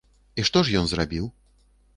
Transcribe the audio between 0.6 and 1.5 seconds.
ж ён зрабіў?